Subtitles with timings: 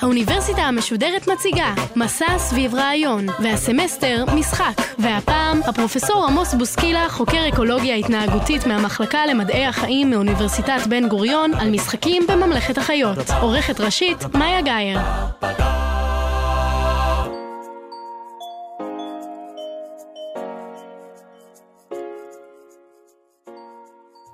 [0.00, 4.86] האוניברסיטה המשודרת מציגה מסע סביב רעיון, והסמסטר משחק.
[4.98, 12.22] והפעם הפרופסור עמוס בוסקילה, חוקר אקולוגיה התנהגותית מהמחלקה למדעי החיים מאוניברסיטת בן גוריון, על משחקים
[12.28, 13.18] בממלכת החיות.
[13.40, 14.98] עורכת ראשית, מאיה גאייר.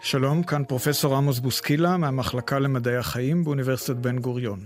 [0.00, 4.60] שלום, כאן פרופסור עמוס בוסקילה מהמחלקה למדעי החיים באוניברסיטת בן גוריון.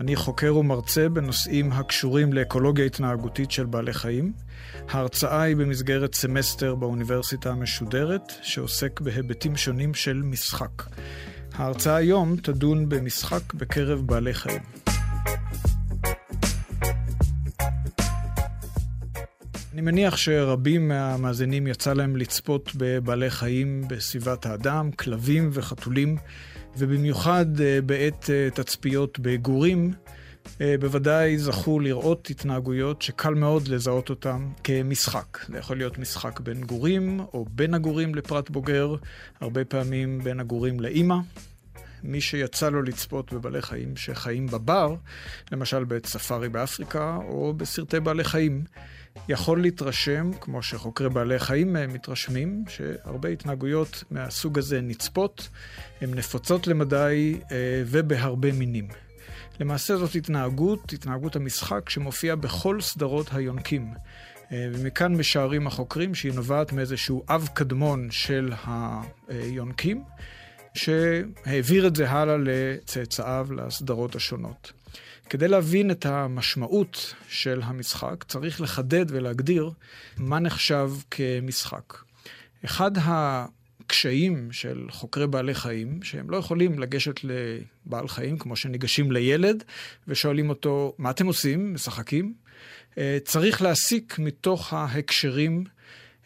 [0.00, 4.32] אני חוקר ומרצה בנושאים הקשורים לאקולוגיה התנהגותית של בעלי חיים.
[4.88, 10.82] ההרצאה היא במסגרת סמסטר באוניברסיטה המשודרת, שעוסק בהיבטים שונים של משחק.
[11.54, 14.62] ההרצאה היום תדון במשחק בקרב בעלי חיים.
[19.72, 26.16] אני מניח שרבים מהמאזינים יצא להם לצפות בבעלי חיים בסביבת האדם, כלבים וחתולים,
[26.76, 29.92] ובמיוחד אה, בעת אה, תצפיות בגורים,
[30.60, 35.38] אה, בוודאי זכו לראות התנהגויות שקל מאוד לזהות אותן כמשחק.
[35.48, 38.94] זה יכול להיות משחק בין גורים, או בין הגורים לפרט בוגר,
[39.40, 41.16] הרבה פעמים בין הגורים לאימא.
[42.02, 44.94] מי שיצא לו לצפות בבעלי חיים שחיים בבר,
[45.52, 48.64] למשל בעת ספארי באפריקה, או בסרטי בעלי חיים,
[49.28, 55.48] יכול להתרשם, כמו שחוקרי בעלי חיים מתרשמים, שהרבה התנהגויות מהסוג הזה נצפות,
[56.00, 58.88] הן נפוצות למדי אה, ובהרבה מינים.
[59.60, 63.94] למעשה זאת התנהגות, התנהגות המשחק, שמופיעה בכל סדרות היונקים.
[64.52, 68.52] אה, ומכאן משערים החוקרים שהיא נובעת מאיזשהו אב קדמון של
[69.28, 70.04] היונקים,
[70.74, 74.72] שהעביר את זה הלאה לצאצאיו, לסדרות השונות.
[75.30, 79.70] כדי להבין את המשמעות של המשחק, צריך לחדד ולהגדיר
[80.16, 81.94] מה נחשב כמשחק.
[82.64, 89.64] אחד הקשיים של חוקרי בעלי חיים, שהם לא יכולים לגשת לבעל חיים כמו שניגשים לילד
[90.08, 91.74] ושואלים אותו, מה אתם עושים?
[91.74, 92.34] משחקים?
[92.98, 95.64] אה, צריך להסיק מתוך ההקשרים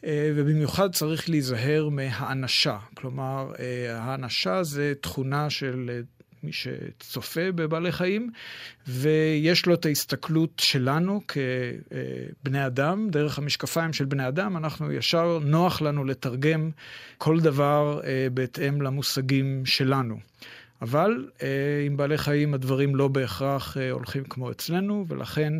[0.04, 2.78] אה, ובמיוחד צריך להיזהר מהאנשה.
[2.94, 6.02] כלומר, אה, האנשה זה תכונה של
[6.46, 8.30] מי שצופה בבעלי חיים,
[8.88, 15.82] ויש לו את ההסתכלות שלנו כבני אדם, דרך המשקפיים של בני אדם, אנחנו ישר נוח
[15.82, 16.70] לנו לתרגם
[17.18, 20.18] כל דבר אה, בהתאם למושגים שלנו.
[20.82, 21.48] אבל אה,
[21.86, 25.52] עם בעלי חיים הדברים לא בהכרח אה, הולכים כמו אצלנו, ולכן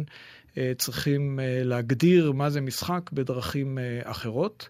[0.78, 4.68] צריכים להגדיר מה זה משחק בדרכים אחרות.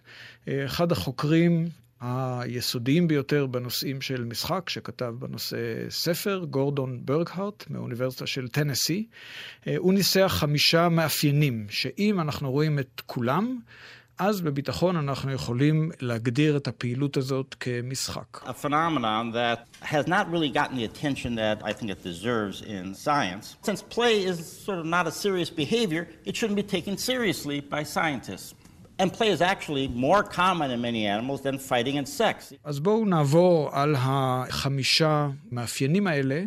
[0.49, 1.69] אחד החוקרים
[2.01, 5.57] היסודיים ביותר בנושאים של משחק, שכתב בנושא
[5.89, 9.07] ספר, גורדון ברגהארט מאוניברסיטה של טנסי.
[9.67, 13.59] אה, הוא ניסח חמישה מאפיינים, שאם אנחנו רואים את כולם,
[14.19, 18.37] אז בביטחון אנחנו יכולים להגדיר את הפעילות הזאת כמשחק.
[18.45, 22.95] A phenomenon that has not really gotten the attention that I think it deserves in
[22.95, 23.55] science.
[23.61, 27.83] Since play is sort of not a serious behavior, it shouldn't be taken seriously by
[27.83, 28.49] scientists.
[32.63, 36.43] אז בואו נעבור על החמישה מאפיינים האלה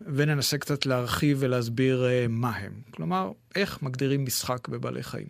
[0.00, 2.72] וננסה קצת להרחיב ולהסביר אה, מה הם.
[2.90, 5.26] כלומר, איך מגדירים משחק בבעלי חיים.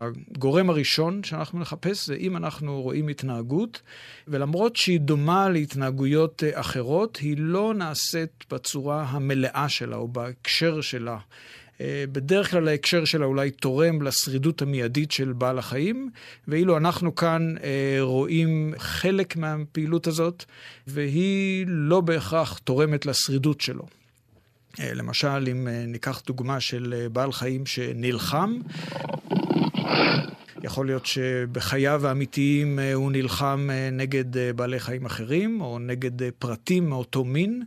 [0.00, 3.82] הגורם הראשון שאנחנו נחפש זה אם אנחנו רואים התנהגות,
[4.28, 11.18] ולמרות שהיא דומה להתנהגויות אה, אחרות, היא לא נעשית בצורה המלאה שלה או בהקשר שלה.
[11.80, 16.10] אה, בדרך כלל ההקשר שלה אולי תורם לשרידות המיידית של בעל החיים,
[16.48, 20.44] ואילו אנחנו כאן אה, רואים חלק מהפעילות הזאת,
[20.86, 23.86] והיא לא בהכרח תורמת לשרידות שלו.
[24.80, 28.58] אה, למשל, אם ניקח דוגמה של בעל חיים שנלחם,
[30.62, 37.62] יכול להיות שבחייו האמיתיים הוא נלחם נגד בעלי חיים אחרים, או נגד פרטים מאותו מין.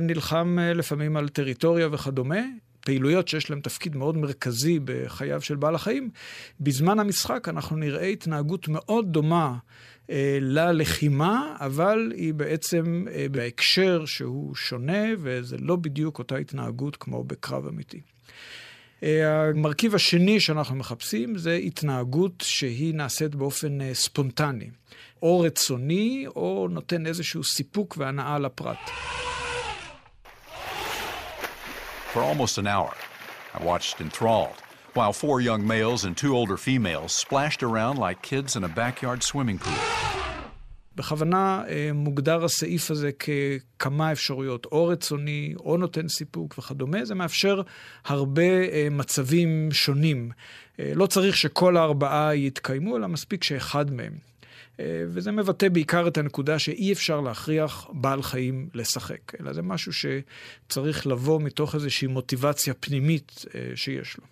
[0.00, 2.40] נלחם לפעמים על טריטוריה וכדומה.
[2.84, 6.10] פעילויות שיש להן תפקיד מאוד מרכזי בחייו של בעל החיים,
[6.60, 9.56] בזמן המשחק אנחנו נראה התנהגות מאוד דומה
[10.10, 17.24] אה, ללחימה, אבל היא בעצם אה, בהקשר שהוא שונה, וזה לא בדיוק אותה התנהגות כמו
[17.24, 18.00] בקרב אמיתי.
[19.02, 24.70] אה, המרכיב השני שאנחנו מחפשים זה התנהגות שהיא נעשית באופן אה, ספונטני,
[25.22, 28.90] או רצוני, או נותן איזשהו סיפוק והנאה לפרט.
[32.12, 32.94] For almost an hour,
[33.58, 34.58] I watched enthralled
[34.92, 39.22] while four young males and two older females splashed around like kids in a backyard
[39.22, 39.82] swimming pool.
[40.96, 47.04] בכוונה אה, מוגדר הסעיף הזה ככמה אפשרויות, או רצוני, או נותן סיפוק וכדומה.
[47.04, 47.62] זה מאפשר
[48.04, 50.30] הרבה אה, מצבים שונים.
[50.80, 54.12] אה, לא צריך שכל הארבעה יתקיימו, אלא מספיק שאחד מהם.
[54.78, 61.06] וזה מבטא בעיקר את הנקודה שאי אפשר להכריח בעל חיים לשחק, אלא זה משהו שצריך
[61.06, 63.44] לבוא מתוך איזושהי מוטיבציה פנימית
[63.74, 64.24] שיש לו.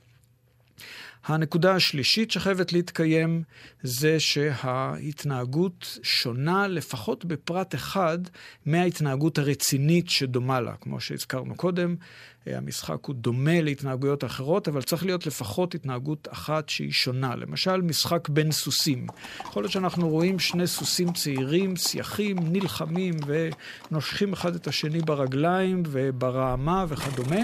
[1.25, 3.43] הנקודה השלישית שחייבת להתקיים
[3.82, 8.19] זה שההתנהגות שונה לפחות בפרט אחד
[8.66, 10.75] מההתנהגות הרצינית שדומה לה.
[10.81, 11.96] כמו שהזכרנו קודם,
[12.46, 17.37] המשחק הוא דומה להתנהגויות אחרות, אבל צריך להיות לפחות התנהגות אחת שהיא שונה.
[17.37, 19.06] למשל, משחק בין סוסים.
[19.40, 26.84] יכול להיות שאנחנו רואים שני סוסים צעירים, סייחים, נלחמים ונושכים אחד את השני ברגליים וברעמה
[26.88, 27.40] וכדומה.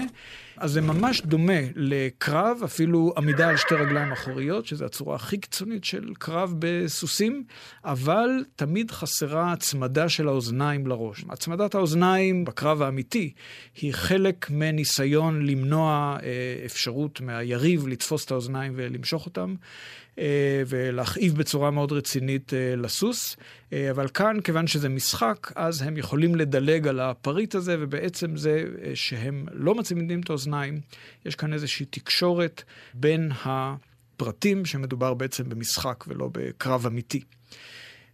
[0.59, 5.83] אז זה ממש דומה לקרב, אפילו עמידה על שתי רגליים אחוריות, שזו הצורה הכי קיצונית
[5.83, 7.43] של קרב בסוסים,
[7.85, 11.25] אבל תמיד חסרה הצמדה של האוזניים לראש.
[11.29, 13.33] הצמדת האוזניים בקרב האמיתי
[13.81, 14.86] היא חלק מניסיון
[15.41, 19.55] למנוע אה, אפשרות מהיריב לתפוס את האוזניים ולמשוך אותם.
[20.19, 23.37] אה, ולהכאיב בצורה מאוד רצינית אה, לסוס.
[23.91, 28.63] אבל כאן, כיוון שזה משחק, אז הם יכולים לדלג על הפריט הזה, ובעצם זה
[28.93, 30.79] שהם לא מצמידים את האוזניים,
[31.25, 32.63] יש כאן איזושהי תקשורת
[32.93, 37.21] בין הפרטים, שמדובר בעצם במשחק ולא בקרב אמיתי.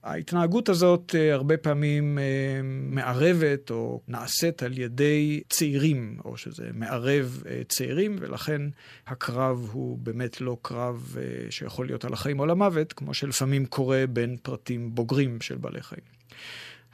[0.04, 2.24] ההתנהגות הזאת אה, הרבה פעמים אה,
[2.64, 8.62] מערבת או נעשית על ידי צעירים, או שזה מערב אה, צעירים, ולכן
[9.08, 11.16] הקרב הוא באמת לא קרב
[11.50, 16.14] שיכול להיות על החיים או למוות, כמו שלפעמים קורה בין פרטים בוגרים של בעלי חיים.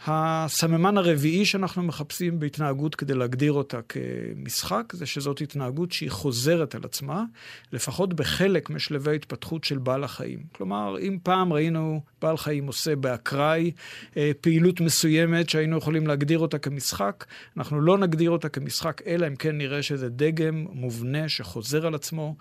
[0.08, 6.82] הסממן הרביעי שאנחנו מחפשים בהתנהגות כדי להגדיר אותה כמשחק, זה שזאת התנהגות שהיא חוזרת על
[6.84, 7.24] עצמה,
[7.72, 10.44] לפחות בחלק משלבי ההתפתחות של בעל החיים.
[10.52, 13.71] כלומר, אם פעם ראינו בעל חיים עושה באקראי
[14.18, 17.25] אה, פעילות מסוימת שהיינו יכולים להגדיר אותה כמשחק,
[17.57, 22.36] אנחנו לא נגדיר אותה כמשחק, אלא אם כן נראה שזה דגם מובנה שחוזר על עצמו,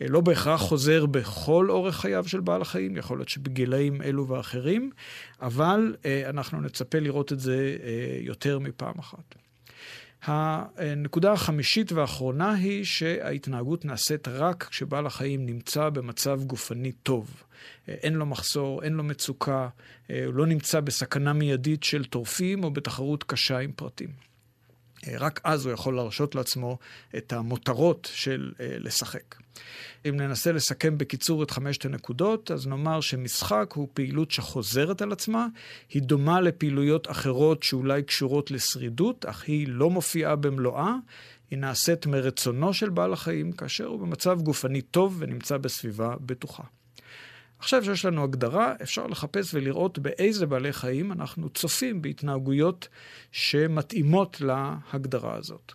[0.00, 4.90] אה, לא בהכרח חוזר בכל אורך חייו של בעל החיים, יכול להיות שבגילאים אלו ואחרים,
[5.42, 7.76] אבל אה, אנחנו נצפה לראות את זה
[8.20, 9.34] יותר מפעם אחת.
[10.26, 17.42] הנקודה החמישית והאחרונה היא שההתנהגות נעשית רק כשבעל החיים נמצא במצב גופני טוב.
[17.88, 19.68] אה, אין לו מחסור, אין לו מצוקה,
[20.08, 24.08] הוא לא נמצא בסכנה מיידית של טורפים או בתחרות קשה עם פרטים.
[25.18, 26.78] רק אז הוא יכול להרשות לעצמו
[27.16, 29.34] את המותרות של לשחק.
[30.08, 35.46] אם ננסה לסכם בקיצור את חמשת הנקודות, אז נאמר שמשחק הוא פעילות שחוזרת על עצמה,
[35.90, 40.94] היא דומה לפעילויות אחרות שאולי קשורות לשרידות, אך היא לא מופיעה במלואה,
[41.50, 46.62] היא נעשית מרצונו של בעל החיים, כאשר הוא במצב גופני טוב ונמצא בסביבה בטוחה.
[47.64, 52.88] עכשיו שיש לנו הגדרה, אפשר לחפש ולראות באיזה בעלי חיים אנחנו צופים בהתנהגויות
[53.32, 55.72] שמתאימות להגדרה הזאת.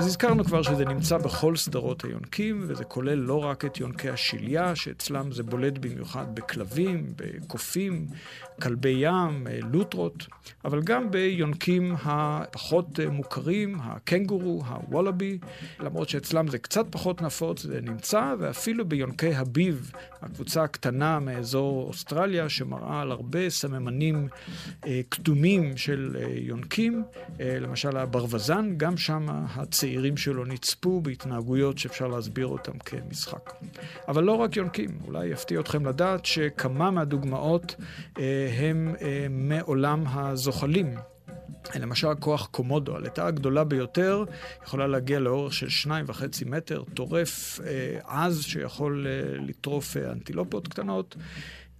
[0.00, 4.76] אז הזכרנו כבר שזה נמצא בכל סדרות היונקים, וזה כולל לא רק את יונקי השליה,
[4.76, 8.06] שאצלם זה בולט במיוחד בכלבים, בקופים,
[8.62, 10.26] כלבי ים, לוטרות,
[10.64, 15.38] אבל גם ביונקים הפחות מוכרים, הקנגורו, הוולאבי,
[15.80, 19.92] למרות שאצלם זה קצת פחות נפוץ, זה נמצא, ואפילו ביונקי הביב,
[20.22, 24.28] הקבוצה הקטנה מאזור אוסטרליה, שמראה על הרבה סממנים
[24.86, 27.04] אה, קדומים של אה, יונקים,
[27.40, 29.26] אה, למשל הברווזן, גם שם
[29.90, 33.52] הצעירים שלו נצפו בהתנהגויות שאפשר להסביר אותם כמשחק.
[34.08, 37.74] אבל לא רק יונקים, אולי יפתיע אתכם לדעת שכמה מהדוגמאות
[38.58, 38.94] הם
[39.30, 40.94] מעולם הזוחלים.
[41.74, 44.24] למשל כוח קומודו, הלטה הגדולה ביותר
[44.64, 50.68] יכולה להגיע לאורך של שניים וחצי מטר, טורף אה, עז שיכול אה, לטרוף אה, אנטילופות
[50.68, 51.16] קטנות.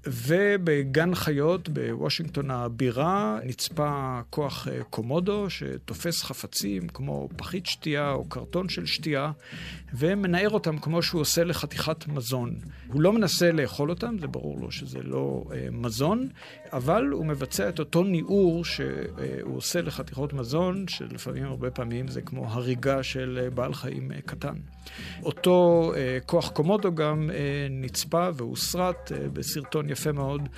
[0.07, 8.69] ובגן חיות בוושינגטון הבירה נצפה כוח אה, קומודו שתופס חפצים כמו פחית שתייה או קרטון
[8.69, 9.33] של שתייה
[9.95, 12.55] ומנער אותם כמו שהוא עושה לחתיכת מזון.
[12.87, 16.29] הוא לא מנסה לאכול אותם, זה ברור לו שזה לא אה, מזון,
[16.73, 22.47] אבל הוא מבצע את אותו ניעור שהוא עושה לחתיכות מזון, שלפעמים, הרבה פעמים, זה כמו
[22.49, 24.55] הריגה של בעל חיים קטן.
[25.23, 30.49] אותו אה, כוח קומודו גם אה, נצפה והוסרט אה, בסרטון יפה מאוד,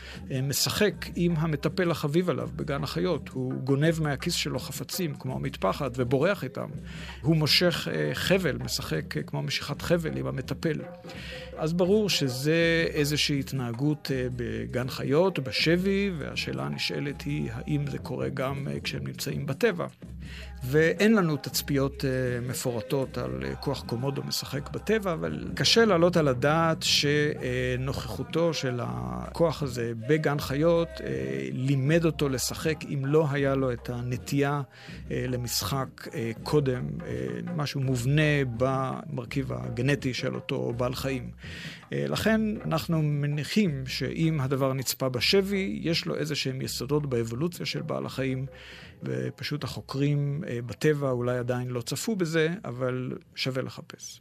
[0.43, 3.29] משחק עם המטפל החביב עליו בגן החיות.
[3.29, 6.69] הוא גונב מהכיס שלו חפצים, כמו המטפחת, ובורח איתם.
[7.23, 10.79] הוא מושך חבל, משחק כמו משיכת חבל עם המטפל.
[11.57, 18.69] אז ברור שזה איזושהי התנהגות בגן חיות, בשבי, והשאלה הנשאלת היא האם זה קורה גם
[18.69, 19.87] אה, כשהם נמצאים בטבע.
[20.65, 26.29] ואין לנו תצפיות uh, מפורטות על uh, כוח קומודו משחק בטבע, אבל קשה להעלות על
[26.29, 31.01] הדעת שנוכחותו של הכוח הזה בגן חיות uh,
[31.53, 34.63] לימד אותו לשחק אם לא היה לו את הנטייה
[35.11, 36.09] למשחק
[36.43, 36.85] קודם,
[37.57, 38.23] משהו מובנה
[38.57, 41.31] במרכיב הגנטי של אותו בעל חיים.
[41.93, 48.07] לכן אנחנו מניחים שאם הדבר נצפה בשבי, יש לו איזה שהם יסודות באבולוציה של בעל
[48.07, 48.47] החיים.
[49.03, 54.21] ופשוט החוקרים אה, בטבע אולי עדיין לא צפו בזה, אבל שווה לחפש.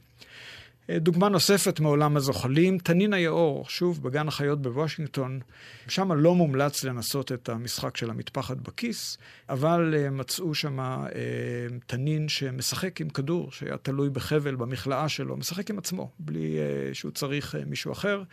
[0.90, 5.40] אה, דוגמה נוספת מעולם הזוחלים, תנין היאור, שוב בגן החיות בוושינגטון.
[5.88, 9.18] שם לא מומלץ לנסות את המשחק של המטפחת בכיס,
[9.50, 11.06] אבל אה, מצאו שם אה,
[11.88, 16.58] תנין שמשחק עם כדור, שהיה תלוי בחבל במכלאה שלו, משחק עם עצמו, בלי
[16.94, 18.24] שהוא צריך מישהו אחר,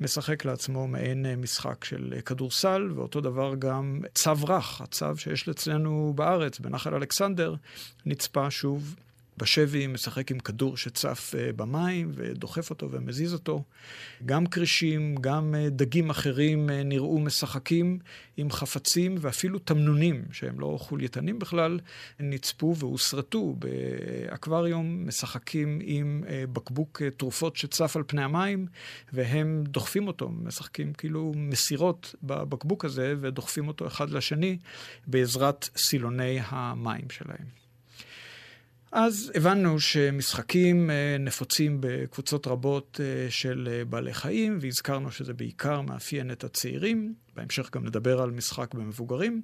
[0.00, 6.58] משחק לעצמו מעין משחק של כדורסל, ואותו דבר גם צו רך, הצו שיש אצלנו בארץ,
[6.58, 7.54] בנחל אלכסנדר,
[8.06, 8.94] נצפה שוב
[9.38, 13.64] בשבי משחק עם כדור שצף אה, במים ודוחף אותו ומזיז אותו.
[14.26, 17.98] גם כרישים, גם אה, דגים אחרים אה, נראו משחקים
[18.36, 21.80] עם חפצים ואפילו תמנונים, שהם לא חולייתנים בכלל,
[22.20, 28.66] נצפו והוסרטו באקווריום, משחקים עם בקבוק תרופות שצף על פני המים,
[29.12, 34.58] והם דוחפים אותו, משחקים כאילו מסירות בבקבוק הזה ודוחפים אותו אחד לשני
[35.06, 37.63] בעזרת סילוני המים שלהם.
[38.96, 45.80] אז הבנו שמשחקים אה, נפוצים בקבוצות רבות אה, של אה, בעלי חיים, והזכרנו שזה בעיקר
[45.80, 47.14] מאפיין את הצעירים.
[47.36, 49.42] בהמשך גם נדבר על משחק במבוגרים.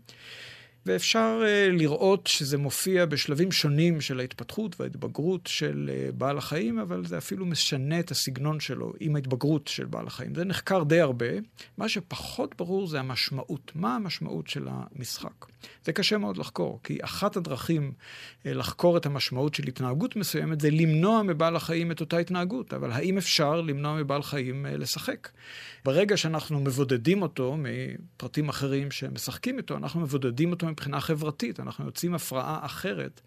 [0.87, 7.07] ואפשר uh, לראות שזה מופיע בשלבים שונים של ההתפתחות וההתבגרות של uh, בעל החיים, אבל
[7.07, 10.35] זה אפילו משנה את הסגנון שלו עם ההתבגרות של בעל החיים.
[10.35, 11.27] זה נחקר די הרבה.
[11.79, 13.73] מה שפחות ברור זה המשמעות.
[13.75, 15.47] מה המשמעות של המשחק?
[15.85, 20.71] זה קשה מאוד לחקור, כי אחת הדרכים uh, לחקור את המשמעות של התנהגות מסוימת זה
[20.71, 22.75] למנוע מבעל החיים את אותה התנהגות.
[22.75, 25.29] אבל האם אפשר למנוע מבעל חיים uh, לשחק?
[25.85, 31.61] ברגע שאנחנו מבודדים אותו מפרטים אחרים שמשחקים איתו, אנחנו מבודדים אותו מבחינה חברתית.
[31.61, 33.21] אנחנו יוצאים הפרעה אחרת,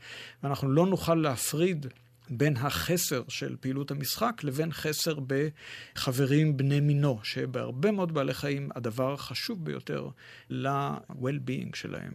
[0.43, 1.85] ואנחנו לא נוכל להפריד
[2.29, 9.13] בין החסר של פעילות המשחק לבין חסר בחברים בני מינו, שבהרבה מאוד בעלי חיים הדבר
[9.13, 10.09] החשוב ביותר
[10.49, 12.11] ל-well-being שלהם,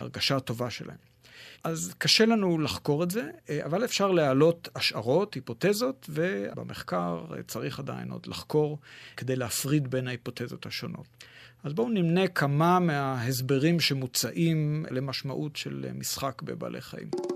[0.00, 0.96] להרגשה הטובה שלהם.
[1.64, 3.30] אז קשה לנו לחקור את זה,
[3.64, 8.78] אבל אפשר להעלות השערות, היפותזות, ובמחקר צריך עדיין עוד לחקור
[9.16, 11.06] כדי להפריד בין ההיפותזות השונות.
[11.66, 17.35] אז בואו נמנה כמה מההסברים שמוצעים למשמעות של משחק בבעלי חיים.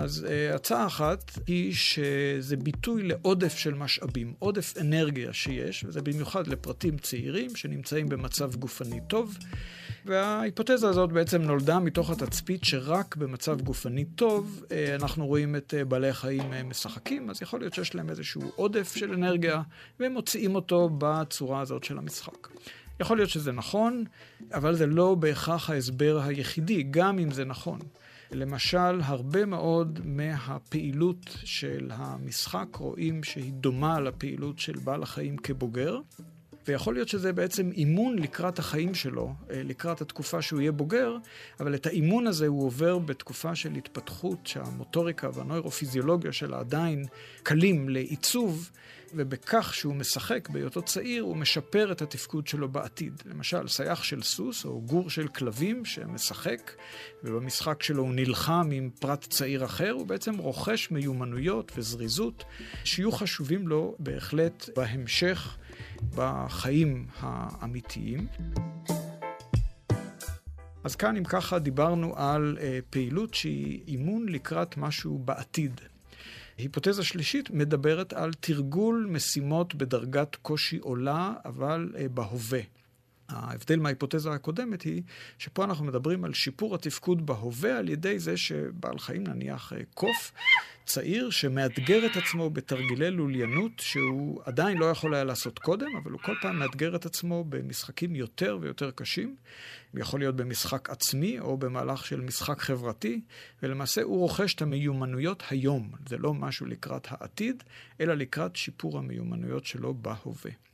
[0.00, 6.46] אז uh, הצעה אחת היא שזה ביטוי לעודף של משאבים, עודף אנרגיה שיש, וזה במיוחד
[6.46, 9.38] לפרטים צעירים שנמצאים במצב גופני טוב.
[10.04, 15.84] וההיפותזה הזאת בעצם נולדה מתוך התצפית שרק במצב גופני טוב אה, אנחנו רואים את אה,
[15.84, 19.62] בעלי החיים משחקים, אז יכול להיות שיש להם איזשהו עודף של אנרגיה,
[20.00, 22.48] והם מוציאים אותו בצורה הזאת של המשחק.
[23.00, 24.04] יכול להיות שזה נכון,
[24.54, 27.78] אבל זה לא בהכרח ההסבר היחידי, גם אם זה נכון.
[28.32, 35.98] למשל, הרבה מאוד מהפעילות של המשחק רואים שהיא דומה לפעילות של בעל החיים כבוגר,
[36.68, 41.16] ויכול להיות שזה בעצם אימון לקראת החיים שלו, אה, לקראת התקופה שהוא יהיה בוגר,
[41.60, 47.04] אבל את האימון הזה הוא עובר בתקופה של התפתחות שהמוטוריקה והנוירופיזיולוגיה שלה עדיין
[47.42, 48.70] קלים לעיצוב,
[49.14, 53.22] ובכך שהוא משחק בהיותו צעיר, הוא משפר את התפקוד שלו בעתיד.
[53.26, 56.72] למשל, סייח של סוס או גור של כלבים שמשחק,
[57.24, 62.44] ובמשחק שלו הוא נלחם עם פרט צעיר אחר, הוא בעצם רוכש מיומנויות וזריזות
[62.84, 65.56] שיהיו חשובים לו בהחלט בהמשך.
[66.14, 68.26] בחיים האמיתיים.
[70.84, 75.80] אז כאן, אם ככה, דיברנו על אה, פעילות שהיא אימון לקראת משהו בעתיד.
[76.60, 82.60] היפותזה שלישית מדברת על תרגול משימות בדרגת קושי עולה, אבל אה, בהווה.
[83.28, 85.02] ההבדל מההיפותזה הקודמת היא
[85.38, 90.32] שפה אנחנו מדברים על שיפור התפקוד בהווה על ידי זה שבעל חיים, נניח אה, קוף,
[90.84, 96.20] צעיר שמאתגר את עצמו בתרגילי לוליינות שהוא עדיין לא יכול היה לעשות קודם, אבל הוא
[96.20, 99.36] כל פעם מאתגר את עצמו במשחקים יותר ויותר קשים.
[99.94, 103.20] יכול להיות במשחק עצמי או במהלך של משחק חברתי,
[103.62, 105.90] ולמעשה הוא רוכש את המיומנויות היום.
[106.08, 107.62] זה לא משהו לקראת העתיד,
[108.00, 110.69] אלא לקראת שיפור המיומנויות שלו בהווה.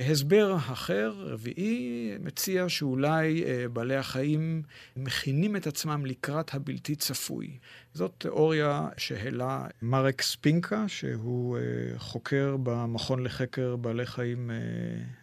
[0.00, 4.62] הסבר אחר, רביעי, מציע שאולי אה, בעלי החיים
[4.96, 7.58] מכינים את עצמם לקראת הבלתי צפוי.
[7.94, 11.62] זאת תיאוריה שהעלה מרק ספינקה, שהוא אה,
[11.98, 14.56] חוקר במכון לחקר בעלי חיים אה,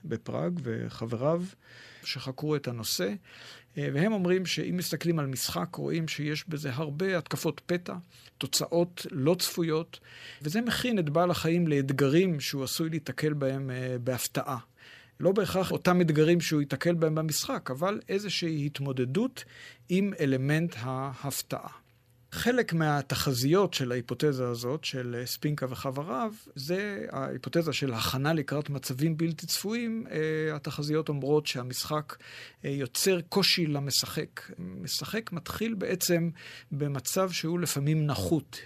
[0.06, 1.44] בפראג, וחבריו
[2.04, 3.14] שחקרו את הנושא.
[3.78, 7.94] והם אומרים שאם מסתכלים על משחק, רואים שיש בזה הרבה התקפות פתע,
[8.38, 10.00] תוצאות לא צפויות,
[10.42, 13.72] וזה מכין את בעל החיים לאתגרים שהוא עשוי להיתקל בהם
[14.04, 14.58] בהפתעה.
[15.20, 19.44] לא בהכרח אותם אתגרים שהוא ייתקל בהם במשחק, אבל איזושהי התמודדות
[19.90, 21.81] עם אלמנט ההפתעה.
[22.32, 29.48] חלק מהתחזיות של ההיפותזה הזאת, של ספינקה וחבריו, זה ההיפותזה של הכנה לקראת מצבים בלתי
[29.48, 30.06] צפויים.
[30.12, 32.16] אה, התחזיות אומרות שהמשחק
[32.66, 34.42] אה, יוצר קושי למשחק.
[34.60, 36.30] משחק מתחיל בעצם
[36.72, 38.60] במצב שהוא לפעמים נחות.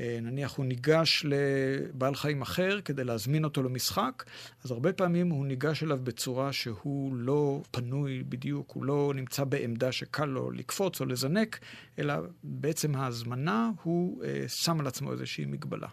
[0.00, 4.24] אה, נניח הוא ניגש לבעל חיים אחר כדי להזמין אותו למשחק,
[4.64, 9.92] אז הרבה פעמים הוא ניגש אליו בצורה שהוא לא פנוי בדיוק, הוא לא נמצא בעמדה
[9.92, 11.58] שקל לו לקפוץ או לזנק,
[11.98, 15.88] אלא בעצם ההזמנה הוא אה, שם על עצמו איזושהי מגבלה.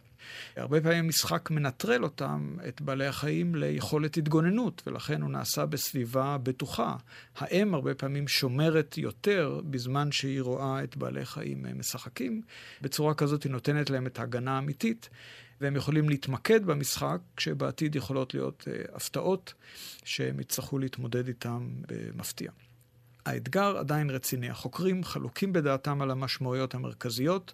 [0.56, 6.96] הרבה פעמים משחק מנטרל אותם, את בעלי החיים, ליכולת התגוננות, ולכן הוא נעשה בסביבה בטוחה.
[7.36, 12.42] האם הרבה פעמים שומרת יותר בזמן שהיא רואה את בעלי חיים משחקים.
[12.82, 15.10] בצורה כזאת היא נותנת להם את ההגנה האמיתית.
[15.62, 19.54] והם יכולים להתמקד במשחק, כשבעתיד יכולות להיות uh, הפתעות
[20.04, 22.52] שהם יצטרכו להתמודד איתם במפתיע.
[23.26, 24.50] האתגר עדיין רציני.
[24.50, 27.54] החוקרים חלוקים בדעתם על המשמעויות המרכזיות,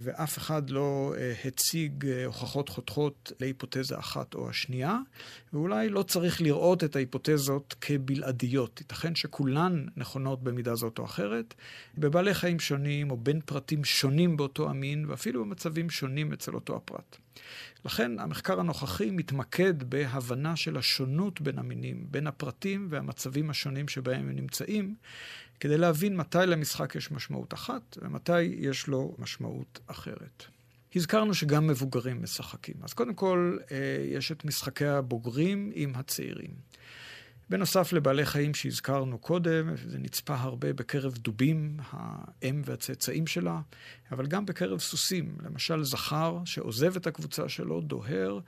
[0.00, 4.98] ואף אחד לא uh, הציג uh, הוכחות חותכות להיפותזה אחת או השנייה,
[5.52, 8.80] ואולי לא צריך לראות את ההיפותזות כבלעדיות.
[8.80, 11.54] ייתכן שכולן נכונות במידה זאת או אחרת,
[11.98, 17.16] בבעלי חיים שונים או בין פרטים שונים באותו המין, ואפילו במצבים שונים אצל אותו הפרט.
[17.84, 24.36] לכן המחקר הנוכחי מתמקד בהבנה של השונות בין המינים, בין הפרטים והמצבים השונים שבהם הם
[24.36, 24.94] נמצאים,
[25.60, 30.44] כדי להבין מתי למשחק יש משמעות אחת ומתי יש לו משמעות אחרת.
[30.96, 32.74] הזכרנו שגם מבוגרים משחקים.
[32.82, 33.76] אז קודם כל, אה,
[34.10, 36.50] יש את משחקי הבוגרים עם הצעירים.
[37.50, 43.60] בנוסף לבעלי חיים שהזכרנו קודם, זה נצפה הרבה בקרב דובים, האם והצאצאים שלה,
[44.12, 45.36] אבל גם בקרב סוסים.
[45.44, 48.38] למשל, זכר שעוזב את הקבוצה שלו, דוהר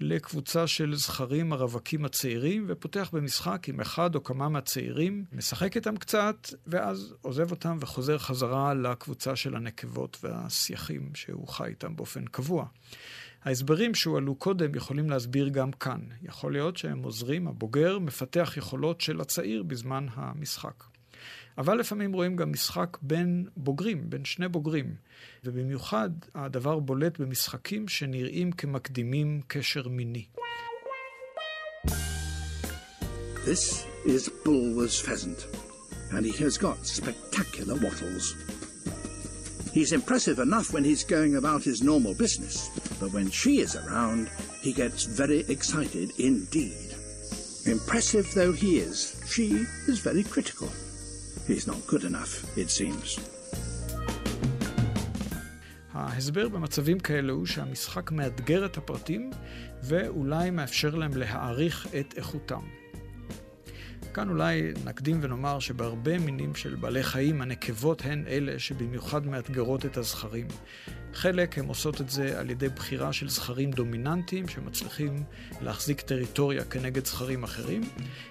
[0.00, 6.48] לקבוצה של זכרים הרווקים הצעירים, ופותח במשחק עם אחד או כמה מהצעירים, משחק איתם קצת,
[6.66, 12.66] ואז עוזב אותם וחוזר חזרה לקבוצה של הנקבות והסייחים שהוא חי איתם באופן קבוע.
[13.44, 16.00] ההסברים שהועלו קודם יכולים להסביר גם כאן.
[16.22, 20.84] יכול להיות שהם עוזרים, הבוגר מפתח יכולות של הצעיר בזמן המשחק.
[21.58, 24.94] אבל לפעמים רואים גם משחק בין בוגרים, בין שני בוגרים.
[25.44, 30.26] ובמיוחד הדבר בולט במשחקים שנראים כמקדימים קשר מיני.
[33.44, 35.40] This is Bulwer's pheasant,
[36.12, 38.61] and he has got spectacular wattles.
[39.72, 42.56] He's impressive enough when he's going about his normal business,
[43.00, 44.28] but when she is around,
[44.60, 46.88] he gets very excited indeed.
[47.64, 48.98] Impressive though he is,
[49.34, 49.46] she
[49.90, 50.68] is very critical.
[51.46, 53.18] He's not good enough, it seems.
[55.92, 59.30] ההסבר במצבים כאלה הוא שהמשחק מאתגר את הפרטים
[59.82, 62.81] ואולי מאפשר להם להעריך את איכותם.
[64.14, 69.96] כאן אולי נקדים ונאמר שבהרבה מינים של בעלי חיים הנקבות הן אלה שבמיוחד מאתגרות את
[69.96, 70.48] הזכרים.
[71.14, 75.24] חלק הן עושות את זה על ידי בחירה של זכרים דומיננטיים שמצליחים
[75.62, 77.82] להחזיק טריטוריה כנגד זכרים אחרים,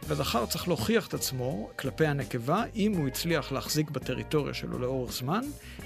[0.07, 5.41] והזכר צריך להוכיח את עצמו כלפי הנקבה אם הוא הצליח להחזיק בטריטוריה שלו לאורך זמן,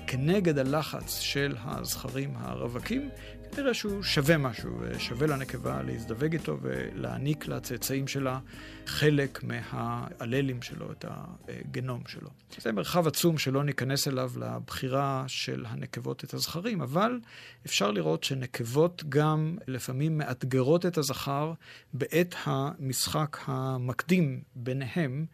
[0.07, 3.09] כנגד הלחץ של הזכרים הרווקים,
[3.57, 8.39] נראה שהוא שווה משהו, שווה לנקבה להזדווג איתו ולהעניק לצאצאים שלה
[8.85, 12.29] חלק מהאללים שלו, את הגנום שלו.
[12.57, 17.19] זה מרחב עצום שלא ניכנס אליו לבחירה של הנקבות את הזכרים, אבל
[17.65, 21.53] אפשר לראות שנקבות גם לפעמים מאתגרות את הזכר
[21.93, 25.25] בעת המשחק המקדים ביניהם,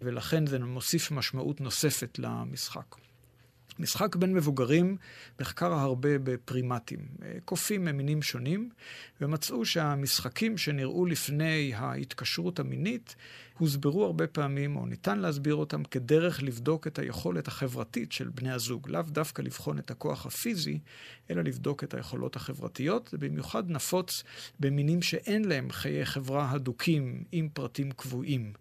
[0.00, 2.94] ולכן זה מוסיף משמעות נוספת למשחק.
[3.78, 4.96] משחק בין מבוגרים
[5.40, 6.98] נחקר הרבה בפרימטים.
[7.44, 8.70] קופים ממינים שונים,
[9.20, 13.16] ומצאו שהמשחקים שנראו לפני ההתקשרות המינית
[13.58, 18.88] הוסברו הרבה פעמים, או ניתן להסביר אותם, כדרך לבדוק את היכולת החברתית של בני הזוג.
[18.88, 20.78] לאו דווקא לבחון את הכוח הפיזי,
[21.30, 23.08] אלא לבדוק את היכולות החברתיות.
[23.12, 24.22] זה במיוחד נפוץ
[24.60, 28.52] במינים שאין להם חיי חברה הדוקים עם פרטים קבועים.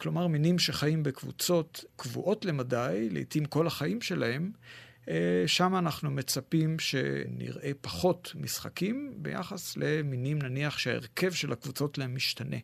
[0.00, 4.52] כלומר מינים שחיים בקבוצות קבועות למדי, לעתים כל החיים שלהם,
[5.08, 12.56] אה, שם אנחנו מצפים שנראה פחות משחקים ביחס למינים, נניח שההרכב של הקבוצות להם משתנה.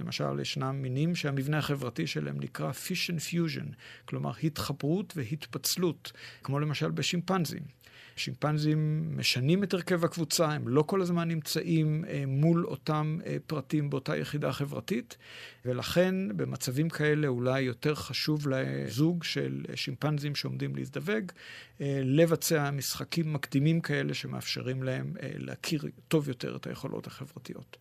[0.00, 3.74] למשל, ישנם מינים שהמבנה החברתי שלהם נקרא and fusion,
[4.04, 7.62] כלומר התחברות והתפצלות, כמו למשל בשימפנזים.
[8.20, 13.90] שימפנזים משנים את הרכב הקבוצה, הם לא כל הזמן נמצאים אה, מול אותם אה, פרטים
[13.90, 15.16] באותה יחידה חברתית,
[15.64, 21.32] ולכן במצבים כאלה אולי יותר חשוב לזוג של שימפנזים שעומדים להזדווג,
[21.80, 27.76] אה, לבצע משחקים מקדימים כאלה שמאפשרים להם להכיר טוב יותר את היכולות החברתיות.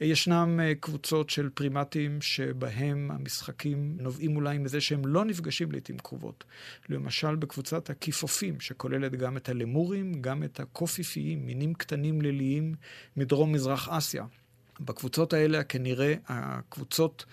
[0.00, 6.44] ישנם קבוצות של פרימטים שבהם המשחקים נובעים אולי מזה שהם לא נפגשים לעיתים קרובות.
[6.88, 9.77] למשל בקבוצת הכיפופים, שכוללת גם את הלמוד.
[9.78, 12.74] האמורים, גם את הקופיפיים, מינים קטנים ליליים
[13.16, 14.24] מדרום-מזרח אסיה.
[14.80, 17.24] בקבוצות האלה כנראה הקבוצות,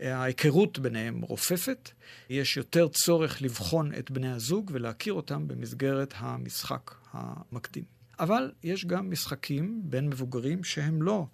[0.00, 1.90] ההיכרות ביניהם רופפת,
[2.30, 7.84] יש יותר צורך לבחון את בני הזוג ולהכיר אותם במסגרת המשחק המקדים.
[8.18, 11.26] אבל יש גם משחקים בין מבוגרים שהם לא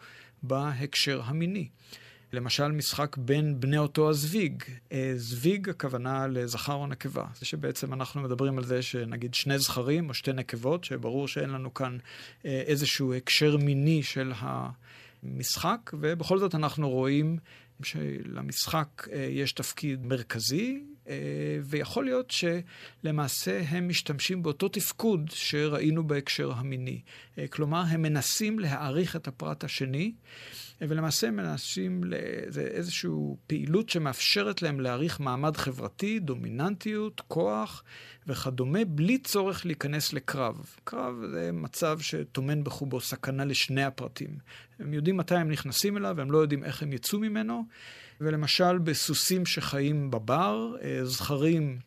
[0.43, 1.69] בהקשר המיני.
[2.37, 4.63] למשל משחק בין בני אותו הזוויג.
[4.93, 7.25] אה, זוויג הכוונה לזכר או נקבה.
[7.39, 11.75] זה שבעצם אנחנו מדברים על זה שנגיד שני זכרים או שתי נקבות, שברור שאין לנו
[11.75, 11.99] כאן
[12.45, 17.39] אה, איזשהו הקשר מיני של המשחק, ובכל זאת אנחנו רואים
[17.83, 20.85] שלמשחק אה, יש תפקיד מרכזי,
[21.65, 27.01] ויכול להיות שלמעשה הם משתמשים באותו תפקוד שראינו בהקשר המיני.
[27.51, 30.13] כלומר, הם מנסים להעריך את הפרט השני.
[30.81, 33.11] ולמעשה מנסים לאיזושהי
[33.47, 37.85] פעילות שמאפשרת להם להעריך מעמד חברתי, דומיננטיות, כוח
[38.27, 40.67] וכדומה, בלי צורך להיכנס לקרב.
[40.85, 44.39] קרב זה מצב שטומן בחובו סכנה לשני הפרטים.
[44.79, 47.65] הם יודעים מתי הם נכנסים אליו, הם לא יודעים איך הם יצאו ממנו.
[48.21, 51.79] ולמשל בסוסים שחיים בבר, אה, זכרים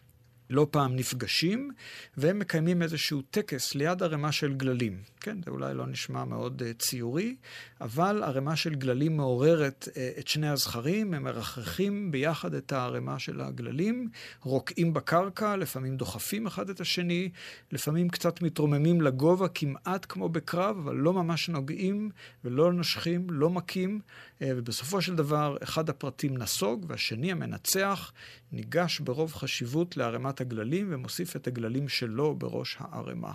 [0.49, 1.71] לא פעם נפגשים,
[2.17, 5.01] והם מקיימים איזשהו טקס ליד ערימה של גללים.
[5.21, 7.35] כן, זה אולי לא נשמע מאוד uh, ציורי,
[7.81, 13.41] אבל ערימה של גללים מעוררת uh, את שני הזכרים, הם מרחכים ביחד את הערימה של
[13.41, 14.09] הגללים,
[14.41, 17.29] רוקעים בקרקע, לפעמים דוחפים אחד את השני,
[17.71, 22.09] לפעמים קצת מתרוממים לגובה, כמעט כמו בקרב, אבל לא ממש נוגעים
[22.43, 28.11] ולא נושכים, לא מכים, uh, ובסופו של דבר אחד הפרטים נסוג והשני המנצח
[28.51, 33.33] ניגש ברוב חשיבות לערימת הגללים ומוסיף את הגללים שלו בראש הערימה.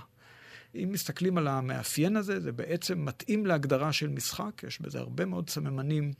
[0.75, 5.51] אם מסתכלים על המאפיין הזה, זה בעצם מתאים להגדרה של משחק, יש בזה הרבה מאוד
[5.51, 6.13] סממנים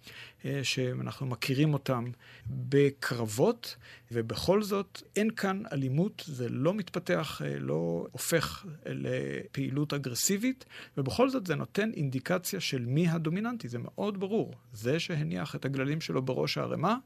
[0.45, 2.05] אה, שאנחנו מכירים אותם
[2.47, 3.77] בקרבות,
[4.13, 10.65] ובכל זאת אין כאן אלימות, זה לא מתפתח, אה, לא הופך לפעילות אגרסיבית,
[10.99, 14.55] ובכל זאת זה נותן אינדיקציה של מי הדומיננטי, זה מאוד ברור.
[14.73, 16.97] זה שהניח את הגללים שלו בראש הערימה,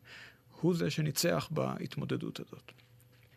[0.60, 2.72] הוא זה שניצח בהתמודדות הזאת.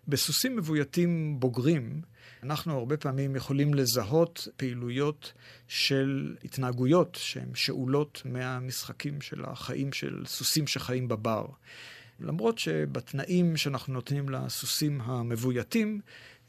[0.07, 2.01] בסוסים מבויתים בוגרים,
[2.43, 5.33] אנחנו הרבה פעמים יכולים לזהות פעילויות
[5.67, 11.45] של התנהגויות שהן שאולות מהמשחקים של החיים של סוסים שחיים בבר.
[12.19, 16.01] למרות שבתנאים שאנחנו נותנים לסוסים המבויתים,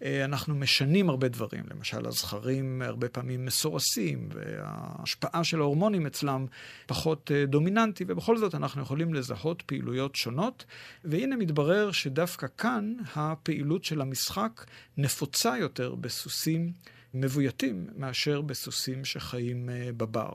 [0.03, 1.65] אנחנו משנים הרבה דברים.
[1.71, 6.47] למשל, הזכרים הרבה פעמים מסורסים, וההשפעה של ההורמונים אצלם
[6.87, 10.65] פחות אה, דומיננטי, ובכל זאת אנחנו יכולים לזהות פעילויות שונות.
[11.05, 14.65] והנה מתברר שדווקא כאן הפעילות של המשחק
[14.97, 16.73] נפוצה יותר בסוסים
[17.15, 20.33] מבויתים מאשר בסוסים שחיים אה, בבר.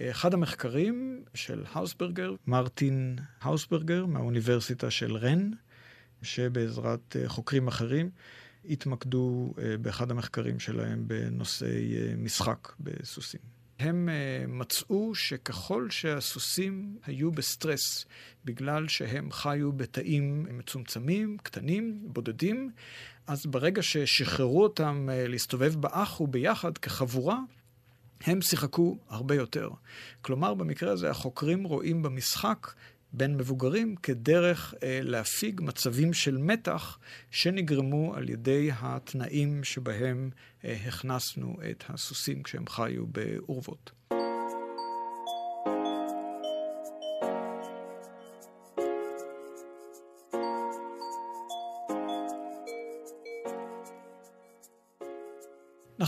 [0.00, 5.50] אחד המחקרים של האוסברגר, מרטין האוסברגר מהאוניברסיטה של רן,
[6.22, 8.10] שבעזרת חוקרים אחרים
[8.70, 13.40] התמקדו אה, באחד המחקרים שלהם בנושאי אה, משחק בסוסים.
[13.78, 18.04] הם אה, מצאו שככל שהסוסים היו בסטרס
[18.44, 22.70] בגלל שהם חיו בתאים מצומצמים, קטנים, בודדים,
[23.26, 27.38] אז ברגע ששחררו אותם להסתובב באחו ביחד כחבורה,
[28.26, 29.70] הם שיחקו הרבה יותר.
[30.22, 32.72] כלומר, במקרה הזה החוקרים רואים במשחק
[33.16, 36.98] בין מבוגרים כדרך אה, להפיג מצבים של מתח
[37.30, 40.30] שנגרמו על ידי התנאים שבהם
[40.64, 43.90] אה, הכנסנו את הסוסים כשהם חיו בעורבות.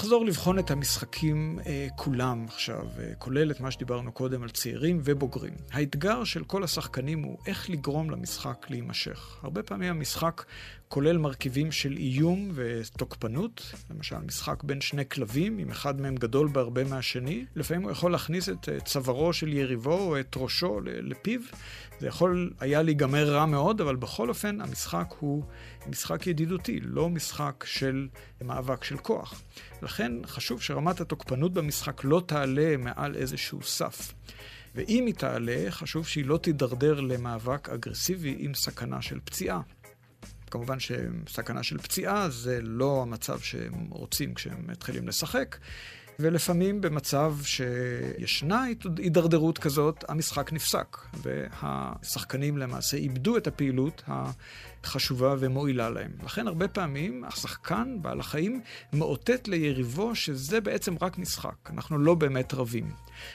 [0.07, 5.01] נחזור לבחון את המשחקים אה, כולם עכשיו, אה, כולל את מה שדיברנו קודם על צעירים
[5.05, 5.55] ובוגרים.
[5.73, 9.39] האתגר של כל השחקנים הוא איך לגרום למשחק להימשך.
[9.43, 10.45] הרבה פעמים המשחק
[10.89, 16.85] כולל מרכיבים של איום ותוקפנות, למשל משחק בין שני כלבים, אם אחד מהם גדול בהרבה
[16.85, 21.41] מהשני, לפעמים הוא יכול להכניס את צווארו של יריבו או את ראשו לפיו.
[22.01, 25.43] זה יכול היה להיגמר רע מאוד, אבל בכל אופן המשחק הוא
[25.87, 28.09] משחק ידידותי, לא משחק של
[28.45, 29.43] מאבק של כוח.
[29.83, 34.13] לכן חשוב שרמת התוקפנות במשחק לא תעלה מעל איזשהו סף.
[34.77, 39.61] ואם היא תעלה, חשוב שהיא לא תידרדר למאבק אגרסיבי עם סכנה של פציעה.
[40.51, 45.57] כמובן שסכנה של פציעה זה לא המצב שהם רוצים כשהם מתחילים לשחק,
[46.19, 48.65] ולפעמים במצב שישנה
[48.99, 54.03] הידרדרות כזאת, המשחק נפסק, והשחקנים למעשה איבדו את הפעילות
[54.85, 56.11] חשובה ומועילה להם.
[56.25, 58.61] לכן הרבה פעמים השחקן, בעל החיים,
[58.93, 62.91] מאותת ליריבו שזה בעצם רק משחק, אנחנו לא באמת רבים.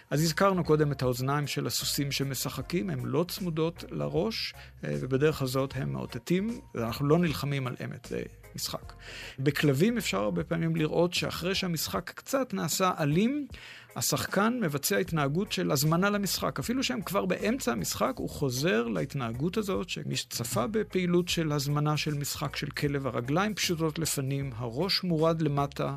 [0.09, 5.73] אז הזכרנו קודם את האוזניים של הסוסים שמשחקים, הן לא צמודות לראש, אה, ובדרך הזאת
[5.75, 8.21] הם מאותתים, ואנחנו לא נלחמים על אמת, זה
[8.55, 8.93] משחק.
[9.39, 13.47] בכלבים אפשר הרבה פעמים לראות שאחרי שהמשחק קצת נעשה אלים,
[13.95, 16.59] השחקן מבצע התנהגות של הזמנה למשחק.
[16.59, 22.13] אפילו שהם כבר באמצע המשחק, הוא חוזר להתנהגות הזאת, שמי שצפה בפעילות של הזמנה של
[22.13, 25.95] משחק של כלב, הרגליים פשוטות לפנים, הראש מורד למטה.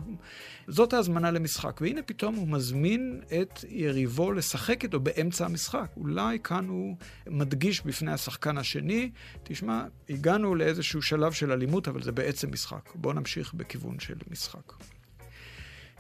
[0.69, 1.81] זאת ההזמנה למשחק.
[1.81, 5.91] והנה פתאום הוא מזמין את יריבו לשחק איתו באמצע המשחק.
[5.97, 9.11] אולי כאן הוא מדגיש בפני השחקן השני,
[9.43, 12.91] תשמע, הגענו לאיזשהו שלב של אלימות, אבל זה בעצם משחק.
[12.95, 14.73] בואו נמשיך בכיוון של משחק.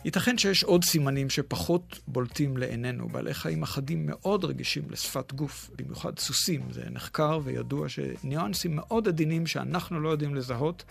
[0.05, 3.09] ייתכן שיש עוד סימנים שפחות בולטים לעינינו.
[3.09, 6.63] בעלי חיים אחדים מאוד רגישים לשפת גוף, במיוחד סוסים.
[6.71, 10.85] זה נחקר וידוע שניואנסים מאוד עדינים שאנחנו לא יודעים לזהות,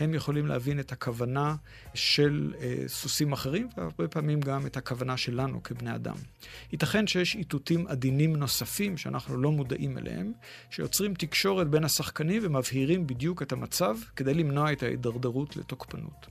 [0.00, 1.54] הם יכולים להבין את הכוונה
[1.94, 6.16] של אה, סוסים אחרים, והרבה פעמים גם את הכוונה שלנו כבני אדם.
[6.72, 10.32] ייתכן שיש איתותים עדינים נוספים שאנחנו לא מודעים אליהם,
[10.70, 16.26] שיוצרים תקשורת בין השחקנים ומבהירים בדיוק את המצב כדי למנוע את ההידרדרות לתוקפנות.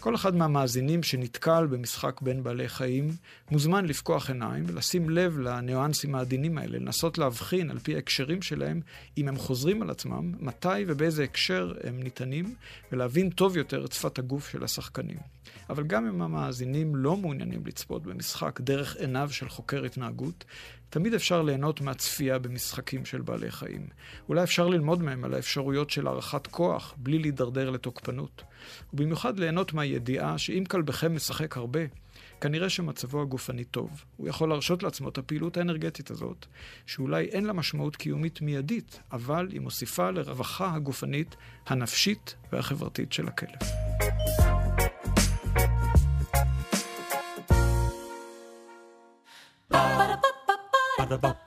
[0.00, 3.10] כל אחד מהמאזינים שנתקל במשחק בין בעלי חיים
[3.50, 8.80] מוזמן לפקוח עיניים ולשים לב לניואנסים העדינים האלה, לנסות להבחין על פי ההקשרים שלהם,
[9.18, 12.54] אם הם חוזרים על עצמם, מתי ובאיזה הקשר הם ניתנים,
[12.92, 15.18] ולהבין טוב יותר את שפת הגוף של השחקנים.
[15.70, 20.44] אבל גם אם המאזינים לא מעוניינים לצפות במשחק דרך עיניו של חוקר התנהגות,
[20.90, 23.86] תמיד אפשר ליהנות מהצפייה במשחקים של בעלי חיים.
[24.28, 28.42] אולי אפשר ללמוד מהם על האפשרויות של הערכת כוח, בלי להידרדר לתוקפנות.
[28.92, 31.80] ובמיוחד ליהנות מהידיעה שאם כלבכם משחק הרבה,
[32.40, 34.04] כנראה שמצבו הגופני טוב.
[34.16, 36.46] הוא יכול להרשות לעצמו את הפעילות האנרגטית הזאת,
[36.86, 43.89] שאולי אין לה משמעות קיומית מיידית, אבל היא מוסיפה לרווחה הגופנית, הנפשית והחברתית של הכלב.
[51.10, 51.39] ba ba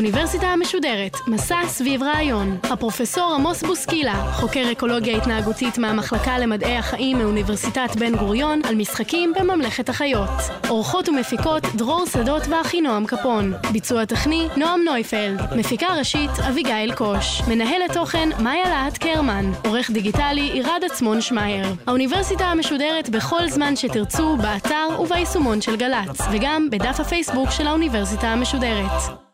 [0.00, 2.58] האוניברסיטה המשודרת, מסע סביב רעיון.
[2.62, 9.88] הפרופסור עמוס בוסקילה, חוקר אקולוגיה התנהגותית מהמחלקה למדעי החיים מאוניברסיטת בן גוריון, על משחקים בממלכת
[9.88, 10.30] החיות.
[10.68, 13.52] אורחות ומפיקות דרור שדות ואחינועם קפון.
[13.72, 15.40] ביצוע טכני נועם נויפלד.
[15.56, 17.42] מפיקה ראשית אביגיל קוש.
[17.48, 19.52] מנהלת תוכן מאיה להט קרמן.
[19.64, 21.66] עורך דיגיטלי עירד עצמון שמייר.
[21.86, 29.29] האוניברסיטה המשודרת בכל זמן שתרצו, באתר וביישומון של גל"צ, וגם בדף הפייסבוק של האוניברסיטה המשודרת.